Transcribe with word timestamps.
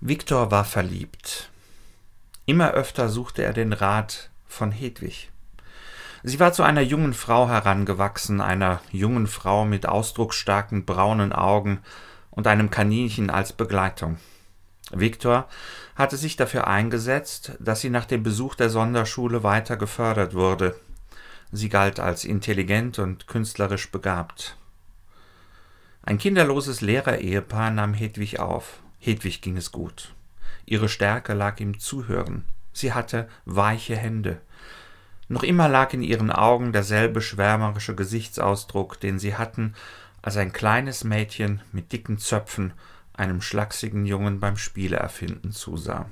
Viktor 0.00 0.52
war 0.52 0.64
verliebt. 0.64 1.50
Immer 2.46 2.70
öfter 2.70 3.08
suchte 3.08 3.42
er 3.42 3.52
den 3.52 3.72
Rat 3.72 4.30
von 4.46 4.70
Hedwig. 4.70 5.32
Sie 6.22 6.38
war 6.38 6.52
zu 6.52 6.62
einer 6.62 6.82
jungen 6.82 7.14
Frau 7.14 7.48
herangewachsen, 7.48 8.40
einer 8.40 8.80
jungen 8.92 9.26
Frau 9.26 9.64
mit 9.64 9.88
ausdrucksstarken 9.88 10.84
braunen 10.84 11.32
Augen 11.32 11.80
und 12.30 12.46
einem 12.46 12.70
Kaninchen 12.70 13.28
als 13.28 13.52
Begleitung. 13.52 14.18
Viktor 14.92 15.48
hatte 15.96 16.16
sich 16.16 16.36
dafür 16.36 16.68
eingesetzt, 16.68 17.54
dass 17.58 17.80
sie 17.80 17.90
nach 17.90 18.04
dem 18.04 18.22
Besuch 18.22 18.54
der 18.54 18.70
Sonderschule 18.70 19.42
weiter 19.42 19.76
gefördert 19.76 20.32
wurde. 20.32 20.78
Sie 21.50 21.68
galt 21.68 21.98
als 21.98 22.24
intelligent 22.24 23.00
und 23.00 23.26
künstlerisch 23.26 23.90
begabt. 23.90 24.56
Ein 26.02 26.18
kinderloses 26.18 26.82
Lehrerehepaar 26.82 27.72
nahm 27.72 27.94
Hedwig 27.94 28.38
auf. 28.38 28.78
Hedwig 28.98 29.40
ging 29.42 29.56
es 29.56 29.72
gut. 29.72 30.14
Ihre 30.66 30.88
Stärke 30.88 31.34
lag 31.34 31.60
im 31.60 31.78
Zuhören. 31.78 32.44
Sie 32.72 32.92
hatte 32.92 33.28
weiche 33.44 33.96
Hände. 33.96 34.40
Noch 35.28 35.42
immer 35.42 35.68
lag 35.68 35.92
in 35.92 36.02
ihren 36.02 36.30
Augen 36.30 36.72
derselbe 36.72 37.20
schwärmerische 37.20 37.94
Gesichtsausdruck, 37.94 38.98
den 39.00 39.18
sie 39.18 39.36
hatten, 39.36 39.74
als 40.22 40.36
ein 40.36 40.52
kleines 40.52 41.04
Mädchen 41.04 41.62
mit 41.72 41.92
dicken 41.92 42.18
Zöpfen 42.18 42.72
einem 43.12 43.42
schlachsigen 43.42 44.06
Jungen 44.06 44.40
beim 44.40 44.56
Spieleerfinden 44.56 45.52
zusah. 45.52 46.06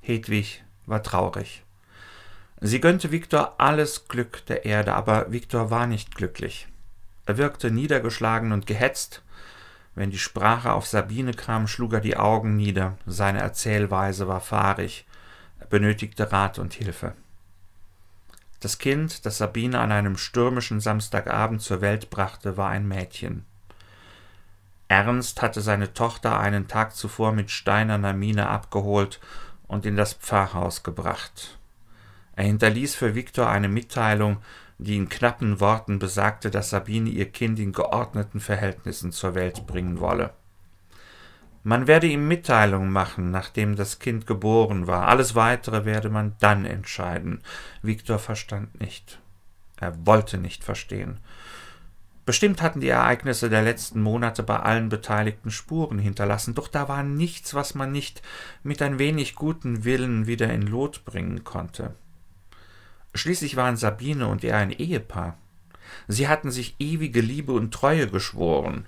Hedwig 0.00 0.62
war 0.86 1.02
traurig. 1.02 1.64
Sie 2.60 2.80
gönnte 2.80 3.10
Viktor 3.10 3.54
alles 3.58 4.08
Glück 4.08 4.44
der 4.46 4.64
Erde, 4.64 4.94
aber 4.94 5.30
Viktor 5.32 5.70
war 5.70 5.86
nicht 5.86 6.14
glücklich. 6.14 6.66
Er 7.26 7.36
wirkte 7.36 7.70
niedergeschlagen 7.70 8.52
und 8.52 8.66
gehetzt, 8.66 9.22
wenn 9.98 10.12
die 10.12 10.18
Sprache 10.18 10.72
auf 10.72 10.86
Sabine 10.86 11.32
kam, 11.32 11.66
schlug 11.66 11.92
er 11.92 12.00
die 12.00 12.16
Augen 12.16 12.54
nieder, 12.54 12.96
seine 13.04 13.40
Erzählweise 13.40 14.28
war 14.28 14.40
fahrig, 14.40 15.04
er 15.58 15.66
benötigte 15.66 16.30
Rat 16.30 16.60
und 16.60 16.72
Hilfe. 16.72 17.14
Das 18.60 18.78
Kind, 18.78 19.26
das 19.26 19.38
Sabine 19.38 19.80
an 19.80 19.90
einem 19.90 20.16
stürmischen 20.16 20.78
Samstagabend 20.78 21.62
zur 21.62 21.80
Welt 21.80 22.10
brachte, 22.10 22.56
war 22.56 22.70
ein 22.70 22.86
Mädchen. 22.86 23.44
Ernst 24.86 25.42
hatte 25.42 25.62
seine 25.62 25.92
Tochter 25.94 26.38
einen 26.38 26.68
Tag 26.68 26.94
zuvor 26.94 27.32
mit 27.32 27.50
steinerner 27.50 28.12
Miene 28.12 28.48
abgeholt 28.48 29.18
und 29.66 29.84
in 29.84 29.96
das 29.96 30.12
Pfarrhaus 30.12 30.84
gebracht. 30.84 31.58
Er 32.36 32.44
hinterließ 32.44 32.94
für 32.94 33.16
Viktor 33.16 33.48
eine 33.48 33.68
Mitteilung, 33.68 34.36
die 34.78 34.96
in 34.96 35.08
knappen 35.08 35.60
Worten 35.60 35.98
besagte, 35.98 36.50
dass 36.50 36.70
Sabine 36.70 37.10
ihr 37.10 37.30
Kind 37.30 37.58
in 37.58 37.72
geordneten 37.72 38.40
Verhältnissen 38.40 39.12
zur 39.12 39.34
Welt 39.34 39.66
bringen 39.66 40.00
wolle. 40.00 40.30
Man 41.64 41.86
werde 41.86 42.06
ihm 42.06 42.28
Mitteilung 42.28 42.90
machen, 42.90 43.30
nachdem 43.30 43.76
das 43.76 43.98
Kind 43.98 44.26
geboren 44.26 44.86
war. 44.86 45.08
Alles 45.08 45.34
weitere 45.34 45.84
werde 45.84 46.08
man 46.08 46.36
dann 46.38 46.64
entscheiden. 46.64 47.42
Viktor 47.82 48.18
verstand 48.18 48.80
nicht. 48.80 49.20
Er 49.76 50.06
wollte 50.06 50.38
nicht 50.38 50.64
verstehen. 50.64 51.18
Bestimmt 52.24 52.62
hatten 52.62 52.80
die 52.80 52.88
Ereignisse 52.88 53.48
der 53.48 53.62
letzten 53.62 54.02
Monate 54.02 54.42
bei 54.42 54.58
allen 54.60 54.90
Beteiligten 54.90 55.50
Spuren 55.50 55.98
hinterlassen, 55.98 56.54
doch 56.54 56.68
da 56.68 56.88
war 56.88 57.02
nichts, 57.02 57.54
was 57.54 57.74
man 57.74 57.90
nicht 57.90 58.22
mit 58.62 58.82
ein 58.82 58.98
wenig 58.98 59.34
guten 59.34 59.84
Willen 59.84 60.26
wieder 60.26 60.52
in 60.52 60.62
Lot 60.62 61.04
bringen 61.06 61.42
konnte. 61.42 61.94
Schließlich 63.18 63.56
waren 63.56 63.76
Sabine 63.76 64.28
und 64.28 64.44
er 64.44 64.56
ein 64.56 64.70
Ehepaar. 64.70 65.36
Sie 66.06 66.28
hatten 66.28 66.50
sich 66.50 66.76
ewige 66.78 67.20
Liebe 67.20 67.52
und 67.52 67.72
Treue 67.72 68.08
geschworen. 68.08 68.86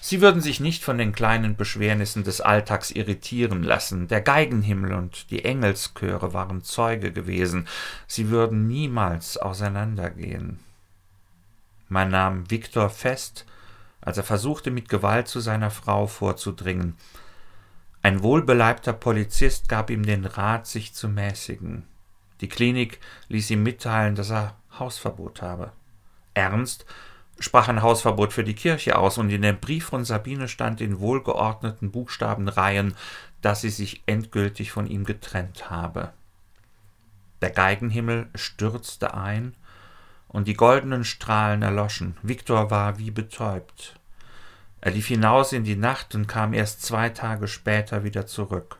Sie 0.00 0.22
würden 0.22 0.40
sich 0.40 0.60
nicht 0.60 0.82
von 0.82 0.96
den 0.96 1.12
kleinen 1.12 1.56
Beschwernissen 1.56 2.24
des 2.24 2.40
Alltags 2.40 2.90
irritieren 2.90 3.62
lassen. 3.62 4.08
Der 4.08 4.22
Geigenhimmel 4.22 4.94
und 4.94 5.30
die 5.30 5.44
Engelschöre 5.44 6.32
waren 6.32 6.62
Zeuge 6.62 7.12
gewesen. 7.12 7.68
Sie 8.06 8.30
würden 8.30 8.66
niemals 8.66 9.36
auseinandergehen. 9.36 10.58
Man 11.88 12.10
nahm 12.10 12.50
Viktor 12.50 12.88
fest, 12.88 13.44
als 14.00 14.16
er 14.16 14.24
versuchte, 14.24 14.70
mit 14.70 14.88
Gewalt 14.88 15.28
zu 15.28 15.40
seiner 15.40 15.70
Frau 15.70 16.06
vorzudringen. 16.06 16.96
Ein 18.00 18.22
wohlbeleibter 18.22 18.94
Polizist 18.94 19.68
gab 19.68 19.90
ihm 19.90 20.06
den 20.06 20.24
Rat, 20.24 20.66
sich 20.66 20.94
zu 20.94 21.08
mäßigen. 21.08 21.84
Die 22.40 22.48
Klinik 22.48 23.00
ließ 23.28 23.50
ihm 23.50 23.62
mitteilen, 23.62 24.14
dass 24.14 24.30
er 24.30 24.56
Hausverbot 24.78 25.42
habe. 25.42 25.72
Ernst 26.34 26.86
sprach 27.38 27.68
ein 27.68 27.82
Hausverbot 27.82 28.32
für 28.32 28.44
die 28.44 28.54
Kirche 28.54 28.98
aus, 28.98 29.18
und 29.18 29.30
in 29.30 29.42
dem 29.42 29.58
Brief 29.58 29.86
von 29.86 30.04
Sabine 30.04 30.48
stand 30.48 30.80
in 30.80 31.00
wohlgeordneten 31.00 31.90
Buchstabenreihen, 31.90 32.94
dass 33.40 33.62
sie 33.62 33.70
sich 33.70 34.02
endgültig 34.06 34.72
von 34.72 34.86
ihm 34.86 35.04
getrennt 35.04 35.70
habe. 35.70 36.12
Der 37.40 37.50
Geigenhimmel 37.50 38.28
stürzte 38.34 39.14
ein, 39.14 39.54
und 40.28 40.46
die 40.46 40.54
goldenen 40.54 41.04
Strahlen 41.04 41.62
erloschen. 41.62 42.16
Viktor 42.22 42.70
war 42.70 42.98
wie 42.98 43.10
betäubt. 43.10 43.98
Er 44.80 44.92
lief 44.92 45.08
hinaus 45.08 45.52
in 45.52 45.64
die 45.64 45.76
Nacht 45.76 46.14
und 46.14 46.28
kam 46.28 46.54
erst 46.54 46.82
zwei 46.82 47.08
Tage 47.08 47.48
später 47.48 48.04
wieder 48.04 48.26
zurück. 48.26 48.79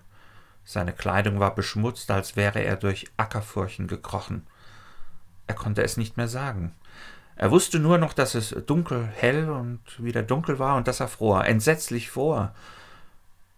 Seine 0.72 0.92
Kleidung 0.92 1.40
war 1.40 1.52
beschmutzt, 1.56 2.12
als 2.12 2.36
wäre 2.36 2.60
er 2.60 2.76
durch 2.76 3.10
Ackerfurchen 3.16 3.88
gekrochen. 3.88 4.46
Er 5.48 5.56
konnte 5.56 5.82
es 5.82 5.96
nicht 5.96 6.16
mehr 6.16 6.28
sagen. 6.28 6.76
Er 7.34 7.50
wusste 7.50 7.80
nur 7.80 7.98
noch, 7.98 8.12
dass 8.12 8.36
es 8.36 8.54
dunkel, 8.66 9.04
hell 9.04 9.50
und 9.50 9.80
wieder 9.98 10.22
dunkel 10.22 10.60
war 10.60 10.76
und 10.76 10.86
dass 10.86 11.00
er 11.00 11.08
fror, 11.08 11.44
entsetzlich 11.44 12.08
fror. 12.08 12.54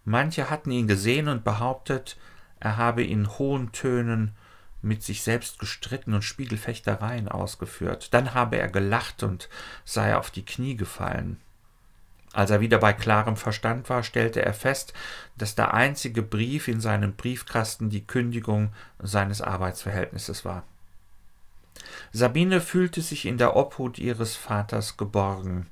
Manche 0.05 0.49
hatten 0.49 0.71
ihn 0.71 0.87
gesehen 0.87 1.27
und 1.27 1.43
behauptet, 1.43 2.17
er 2.59 2.77
habe 2.77 3.03
in 3.03 3.29
hohen 3.37 3.71
Tönen 3.71 4.35
mit 4.81 5.03
sich 5.03 5.21
selbst 5.21 5.59
gestritten 5.59 6.15
und 6.15 6.23
Spiegelfechtereien 6.23 7.27
ausgeführt. 7.27 8.11
Dann 8.15 8.33
habe 8.33 8.57
er 8.57 8.69
gelacht 8.69 9.21
und 9.21 9.49
sei 9.85 10.17
auf 10.17 10.31
die 10.31 10.45
Knie 10.45 10.75
gefallen. 10.75 11.39
Als 12.33 12.49
er 12.49 12.59
wieder 12.59 12.79
bei 12.79 12.93
klarem 12.93 13.37
Verstand 13.37 13.89
war, 13.89 14.01
stellte 14.01 14.43
er 14.43 14.53
fest, 14.53 14.93
dass 15.37 15.53
der 15.53 15.73
einzige 15.73 16.23
Brief 16.23 16.67
in 16.67 16.81
seinem 16.81 17.13
Briefkasten 17.13 17.89
die 17.91 18.05
Kündigung 18.05 18.73
seines 18.99 19.41
Arbeitsverhältnisses 19.41 20.43
war. 20.43 20.63
Sabine 22.11 22.59
fühlte 22.59 23.01
sich 23.01 23.25
in 23.25 23.37
der 23.37 23.55
Obhut 23.55 23.99
ihres 23.99 24.35
Vaters 24.35 24.97
geborgen. 24.97 25.67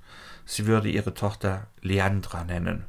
Sie 0.46 0.68
würde 0.68 0.90
ihre 0.90 1.14
Tochter 1.14 1.68
Leandra 1.82 2.44
nennen. 2.44 2.86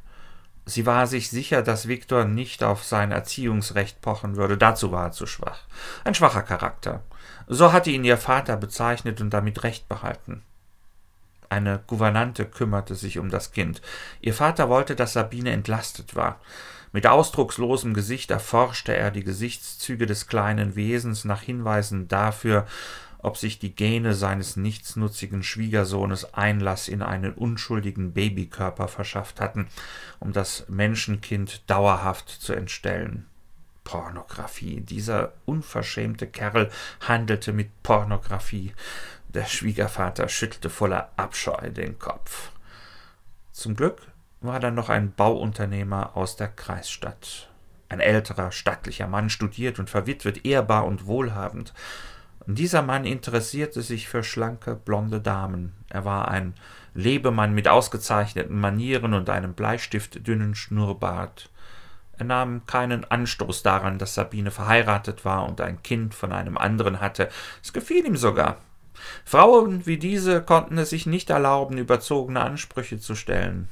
Sie 0.65 0.85
war 0.85 1.07
sich 1.07 1.29
sicher, 1.29 1.61
dass 1.61 1.87
Viktor 1.87 2.25
nicht 2.25 2.63
auf 2.63 2.83
sein 2.83 3.11
Erziehungsrecht 3.11 4.01
pochen 4.01 4.37
würde, 4.37 4.57
dazu 4.57 4.91
war 4.91 5.07
er 5.07 5.11
zu 5.11 5.25
schwach. 5.25 5.59
Ein 6.03 6.15
schwacher 6.15 6.41
Charakter. 6.41 7.03
So 7.47 7.73
hatte 7.73 7.89
ihn 7.89 8.05
ihr 8.05 8.17
Vater 8.17 8.55
bezeichnet 8.55 9.19
und 9.19 9.31
damit 9.31 9.63
recht 9.63 9.89
behalten. 9.89 10.41
Eine 11.49 11.81
Gouvernante 11.87 12.45
kümmerte 12.45 12.95
sich 12.95 13.19
um 13.19 13.29
das 13.29 13.51
Kind. 13.51 13.81
Ihr 14.21 14.33
Vater 14.33 14.69
wollte, 14.69 14.95
dass 14.95 15.13
Sabine 15.13 15.51
entlastet 15.51 16.15
war. 16.15 16.39
Mit 16.91 17.07
ausdruckslosem 17.07 17.93
Gesicht 17.93 18.29
erforschte 18.29 18.95
er 18.95 19.09
die 19.09 19.23
Gesichtszüge 19.23 20.05
des 20.05 20.27
kleinen 20.27 20.75
Wesens 20.75 21.25
nach 21.25 21.41
Hinweisen 21.41 22.07
dafür, 22.07 22.67
ob 23.23 23.37
sich 23.37 23.57
die 23.57 23.73
Gene 23.73 24.13
seines 24.13 24.57
nichtsnutzigen 24.57 25.41
Schwiegersohnes 25.43 26.33
Einlass 26.33 26.87
in 26.87 27.01
einen 27.01 27.33
unschuldigen 27.33 28.13
Babykörper 28.13 28.87
verschafft 28.87 29.39
hatten, 29.39 29.67
um 30.19 30.33
das 30.33 30.65
Menschenkind 30.67 31.67
dauerhaft 31.67 32.29
zu 32.29 32.53
entstellen. 32.53 33.25
Pornografie. 33.83 34.81
Dieser 34.81 35.33
unverschämte 35.45 36.27
Kerl 36.27 36.69
handelte 37.01 37.53
mit 37.53 37.83
Pornografie. 37.83 38.73
Der 39.33 39.45
Schwiegervater 39.45 40.29
schüttelte 40.29 40.69
voller 40.69 41.09
Abscheu 41.15 41.71
den 41.71 41.97
Kopf. 41.97 42.51
Zum 43.51 43.75
Glück 43.75 44.01
war 44.41 44.59
da 44.59 44.69
noch 44.69 44.89
ein 44.89 45.11
Bauunternehmer 45.11 46.15
aus 46.15 46.35
der 46.35 46.49
Kreisstadt. 46.49 47.49
Ein 47.89 47.99
älterer, 47.99 48.51
stattlicher 48.51 49.07
Mann, 49.07 49.29
studiert 49.29 49.79
und 49.79 49.89
verwitwet, 49.89 50.45
ehrbar 50.45 50.85
und 50.85 51.07
wohlhabend. 51.07 51.73
Dieser 52.45 52.81
Mann 52.81 53.05
interessierte 53.05 53.81
sich 53.81 54.07
für 54.07 54.23
schlanke, 54.23 54.75
blonde 54.75 55.21
Damen. 55.21 55.73
Er 55.89 56.05
war 56.05 56.27
ein 56.27 56.53
Lebemann 56.93 57.53
mit 57.53 57.67
ausgezeichneten 57.67 58.59
Manieren 58.59 59.13
und 59.13 59.29
einem 59.29 59.53
bleistiftdünnen 59.53 60.53
Schnurrbart. 60.53 61.49
Er 62.17 62.25
nahm 62.25 62.65
keinen 62.67 63.05
Anstoß 63.05 63.63
daran, 63.63 63.97
dass 63.97 64.13
Sabine 64.13 64.51
verheiratet 64.51 65.25
war 65.25 65.47
und 65.47 65.59
ein 65.61 65.81
Kind 65.81 66.13
von 66.13 66.31
einem 66.31 66.57
anderen 66.57 67.01
hatte. 67.01 67.29
Es 67.63 67.73
gefiel 67.73 68.05
ihm 68.05 68.17
sogar. 68.17 68.57
Frauen 69.25 69.85
wie 69.85 69.97
diese 69.97 70.41
konnten 70.41 70.77
es 70.77 70.89
sich 70.89 71.05
nicht 71.05 71.29
erlauben, 71.29 71.77
überzogene 71.77 72.41
Ansprüche 72.41 72.99
zu 72.99 73.15
stellen. 73.15 73.69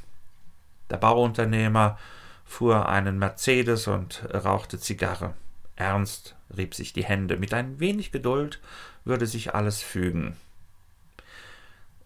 Der 0.90 0.98
Bauunternehmer 0.98 1.98
fuhr 2.46 2.90
einen 2.90 3.18
Mercedes 3.18 3.88
und 3.88 4.24
rauchte 4.34 4.80
Zigarre. 4.80 5.34
Ernst 5.76 6.36
rieb 6.56 6.76
sich 6.76 6.94
die 6.94 7.06
Hände. 7.06 7.38
Mit 7.38 7.54
ein 7.54 7.80
wenig 7.80 8.12
Geduld 8.12 8.60
würde 9.06 9.26
sich 9.26 9.56
alles 9.56 9.82
fügen. 9.82 10.36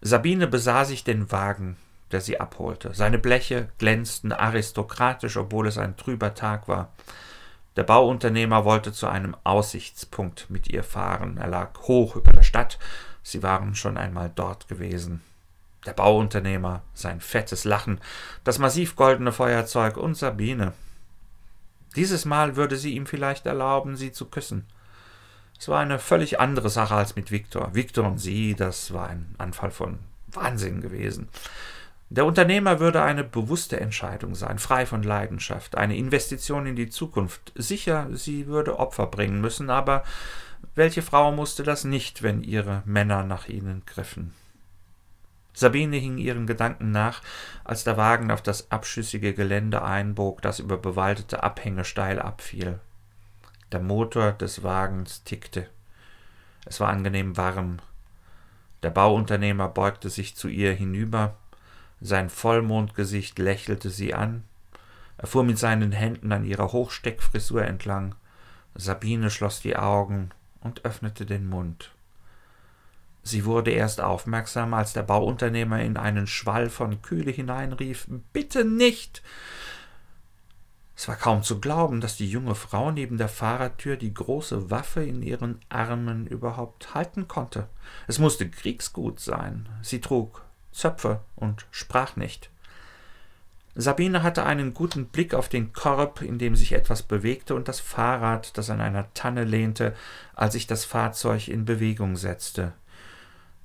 Sabine 0.00 0.46
besah 0.46 0.84
sich 0.84 1.04
den 1.04 1.32
Wagen, 1.32 1.76
der 2.12 2.20
sie 2.20 2.38
abholte. 2.38 2.94
Seine 2.94 3.18
Bleche 3.18 3.68
glänzten 3.78 4.32
aristokratisch, 4.32 5.36
obwohl 5.36 5.66
es 5.66 5.78
ein 5.78 5.96
trüber 5.96 6.34
Tag 6.34 6.68
war. 6.68 6.92
Der 7.76 7.82
Bauunternehmer 7.82 8.64
wollte 8.64 8.92
zu 8.92 9.06
einem 9.06 9.36
Aussichtspunkt 9.44 10.48
mit 10.48 10.68
ihr 10.68 10.82
fahren. 10.82 11.36
Er 11.36 11.48
lag 11.48 11.78
hoch 11.80 12.16
über 12.16 12.32
der 12.32 12.42
Stadt. 12.42 12.78
Sie 13.28 13.42
waren 13.42 13.74
schon 13.74 13.96
einmal 13.96 14.30
dort 14.32 14.68
gewesen. 14.68 15.20
Der 15.84 15.94
Bauunternehmer, 15.94 16.82
sein 16.94 17.20
fettes 17.20 17.64
Lachen, 17.64 18.00
das 18.44 18.60
massiv 18.60 18.94
goldene 18.94 19.32
Feuerzeug 19.32 19.96
und 19.96 20.16
Sabine. 20.16 20.74
Dieses 21.96 22.24
Mal 22.24 22.54
würde 22.54 22.76
sie 22.76 22.94
ihm 22.94 23.04
vielleicht 23.04 23.44
erlauben, 23.44 23.96
sie 23.96 24.12
zu 24.12 24.26
küssen. 24.26 24.64
Es 25.58 25.66
war 25.66 25.80
eine 25.80 25.98
völlig 25.98 26.38
andere 26.38 26.70
Sache 26.70 26.94
als 26.94 27.16
mit 27.16 27.32
Viktor. 27.32 27.74
Viktor 27.74 28.06
und 28.06 28.18
sie, 28.18 28.54
das 28.54 28.92
war 28.92 29.08
ein 29.08 29.34
Anfall 29.38 29.72
von 29.72 29.98
Wahnsinn 30.28 30.80
gewesen. 30.80 31.28
Der 32.10 32.26
Unternehmer 32.26 32.78
würde 32.78 33.02
eine 33.02 33.24
bewusste 33.24 33.80
Entscheidung 33.80 34.36
sein, 34.36 34.60
frei 34.60 34.86
von 34.86 35.02
Leidenschaft, 35.02 35.76
eine 35.76 35.96
Investition 35.96 36.66
in 36.66 36.76
die 36.76 36.90
Zukunft. 36.90 37.52
Sicher, 37.56 38.06
sie 38.12 38.46
würde 38.46 38.78
Opfer 38.78 39.08
bringen 39.08 39.40
müssen, 39.40 39.68
aber 39.68 40.04
welche 40.74 41.02
Frau 41.02 41.32
musste 41.32 41.62
das 41.62 41.84
nicht, 41.84 42.22
wenn 42.22 42.42
ihre 42.42 42.82
Männer 42.84 43.22
nach 43.22 43.48
ihnen 43.48 43.84
griffen? 43.86 44.34
Sabine 45.52 45.96
hing 45.96 46.18
ihren 46.18 46.46
Gedanken 46.46 46.90
nach, 46.90 47.22
als 47.64 47.84
der 47.84 47.96
Wagen 47.96 48.30
auf 48.30 48.42
das 48.42 48.70
abschüssige 48.70 49.32
Gelände 49.32 49.82
einbog, 49.82 50.42
das 50.42 50.58
über 50.58 50.76
bewaldete 50.76 51.42
Abhänge 51.42 51.84
steil 51.84 52.20
abfiel. 52.20 52.78
Der 53.72 53.80
Motor 53.80 54.32
des 54.32 54.62
Wagens 54.62 55.24
tickte. 55.24 55.66
Es 56.66 56.78
war 56.80 56.88
angenehm 56.88 57.36
warm. 57.38 57.78
Der 58.82 58.90
Bauunternehmer 58.90 59.68
beugte 59.68 60.10
sich 60.10 60.36
zu 60.36 60.48
ihr 60.48 60.72
hinüber, 60.74 61.36
sein 62.02 62.28
Vollmondgesicht 62.28 63.38
lächelte 63.38 63.88
sie 63.88 64.12
an, 64.12 64.44
er 65.18 65.26
fuhr 65.26 65.44
mit 65.44 65.58
seinen 65.58 65.92
Händen 65.92 66.30
an 66.32 66.44
ihrer 66.44 66.72
Hochsteckfrisur 66.72 67.64
entlang, 67.64 68.14
Sabine 68.74 69.30
schloss 69.30 69.60
die 69.60 69.76
Augen 69.76 70.30
und 70.66 70.84
öffnete 70.84 71.24
den 71.24 71.48
Mund. 71.48 71.92
Sie 73.22 73.44
wurde 73.44 73.70
erst 73.72 74.00
aufmerksam, 74.00 74.74
als 74.74 74.92
der 74.92 75.02
Bauunternehmer 75.02 75.80
in 75.80 75.96
einen 75.96 76.26
Schwall 76.26 76.70
von 76.70 77.02
Kühle 77.02 77.32
hineinrief 77.32 78.06
Bitte 78.32 78.64
nicht. 78.64 79.22
Es 80.96 81.08
war 81.08 81.16
kaum 81.16 81.42
zu 81.42 81.60
glauben, 81.60 82.00
dass 82.00 82.16
die 82.16 82.30
junge 82.30 82.54
Frau 82.54 82.90
neben 82.90 83.18
der 83.18 83.28
Fahrertür 83.28 83.96
die 83.96 84.14
große 84.14 84.70
Waffe 84.70 85.02
in 85.02 85.22
ihren 85.22 85.60
Armen 85.68 86.26
überhaupt 86.26 86.94
halten 86.94 87.26
konnte. 87.26 87.68
Es 88.06 88.18
musste 88.18 88.48
Kriegsgut 88.48 89.20
sein. 89.20 89.68
Sie 89.82 90.00
trug 90.00 90.42
Zöpfe 90.72 91.20
und 91.34 91.66
sprach 91.70 92.16
nicht. 92.16 92.50
Sabine 93.78 94.22
hatte 94.22 94.46
einen 94.46 94.72
guten 94.72 95.04
Blick 95.06 95.34
auf 95.34 95.50
den 95.50 95.74
Korb, 95.74 96.22
in 96.22 96.38
dem 96.38 96.56
sich 96.56 96.72
etwas 96.72 97.02
bewegte, 97.02 97.54
und 97.54 97.68
das 97.68 97.78
Fahrrad, 97.78 98.56
das 98.56 98.70
an 98.70 98.80
einer 98.80 99.12
Tanne 99.12 99.44
lehnte, 99.44 99.94
als 100.34 100.54
sich 100.54 100.66
das 100.66 100.86
Fahrzeug 100.86 101.48
in 101.48 101.66
Bewegung 101.66 102.16
setzte. 102.16 102.72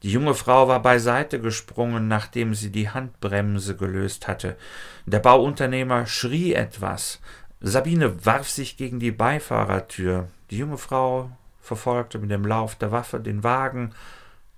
Die 0.03 0.11
junge 0.11 0.33
Frau 0.33 0.67
war 0.67 0.81
beiseite 0.81 1.39
gesprungen, 1.39 2.09
nachdem 2.09 2.55
sie 2.55 2.71
die 2.71 2.89
Handbremse 2.89 3.77
gelöst 3.77 4.27
hatte. 4.27 4.57
Der 5.05 5.19
Bauunternehmer 5.19 6.05
schrie 6.07 6.53
etwas. 6.53 7.21
Sabine 7.61 8.25
warf 8.25 8.49
sich 8.49 8.75
gegen 8.75 8.99
die 8.99 9.11
Beifahrertür. 9.11 10.27
Die 10.49 10.57
junge 10.57 10.77
Frau 10.77 11.31
verfolgte 11.61 12.19
mit 12.19 12.31
dem 12.31 12.45
Lauf 12.45 12.75
der 12.75 12.91
Waffe 12.91 13.21
den 13.21 13.43
Wagen, 13.45 13.93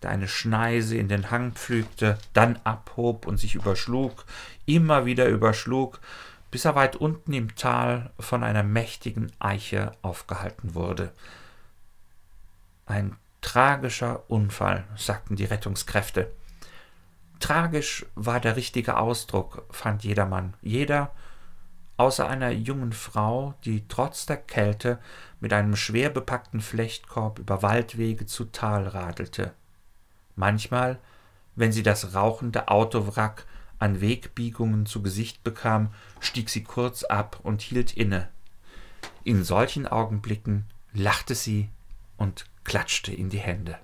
der 0.04 0.12
eine 0.12 0.28
Schneise 0.28 0.98
in 0.98 1.08
den 1.08 1.32
Hang 1.32 1.54
pflügte, 1.54 2.18
dann 2.34 2.60
abhob 2.64 3.26
und 3.26 3.38
sich 3.38 3.56
überschlug, 3.56 4.26
immer 4.66 5.06
wieder 5.06 5.28
überschlug, 5.28 6.00
bis 6.52 6.66
er 6.66 6.76
weit 6.76 6.96
unten 6.96 7.34
im 7.34 7.56
Tal 7.56 8.12
von 8.20 8.44
einer 8.44 8.64
mächtigen 8.64 9.32
Eiche 9.40 9.94
aufgehalten 10.02 10.76
wurde. 10.76 11.12
Ein 12.86 13.16
Tragischer 13.42 14.24
Unfall, 14.30 14.86
sagten 14.96 15.36
die 15.36 15.46
Rettungskräfte. 15.46 16.32
Tragisch 17.40 18.06
war 18.16 18.40
der 18.40 18.56
richtige 18.56 18.98
Ausdruck, 18.98 19.66
fand 19.70 20.04
jedermann. 20.04 20.54
Jeder, 20.62 21.12
außer 21.98 22.28
einer 22.28 22.52
jungen 22.52 22.94
Frau, 22.94 23.54
die 23.66 23.86
trotz 23.88 24.26
der 24.26 24.38
Kälte 24.38 25.00
mit 25.42 25.52
einem 25.52 25.76
schwer 25.76 26.10
bepackten 26.10 26.62
Flechtkorb 26.62 27.40
über 27.40 27.62
Waldwege 27.62 28.26
zu 28.26 28.46
Tal 28.46 28.88
radelte. 28.88 29.54
Manchmal, 30.36 31.00
wenn 31.56 31.72
sie 31.72 31.84
das 31.84 32.14
rauchende 32.16 32.68
Autowrack 32.68 33.46
an 33.80 34.02
Wegbiegungen 34.02 34.86
zu 34.86 35.02
Gesicht 35.02 35.44
bekam, 35.44 35.94
stieg 36.20 36.50
sie 36.50 36.64
kurz 36.64 37.04
ab 37.04 37.40
und 37.44 37.62
hielt 37.62 37.96
inne. 37.96 38.30
In 39.24 39.44
solchen 39.44 39.88
Augenblicken 39.88 40.66
lachte 40.94 41.36
sie 41.36 41.70
und 42.18 42.46
klatschte 42.64 43.14
in 43.14 43.30
die 43.30 43.40
Hände. 43.40 43.78